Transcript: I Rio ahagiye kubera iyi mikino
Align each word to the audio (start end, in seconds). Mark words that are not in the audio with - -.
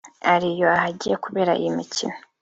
I 0.31 0.35
Rio 0.41 0.67
ahagiye 0.77 1.15
kubera 1.25 1.51
iyi 1.59 1.69
mikino 1.77 2.15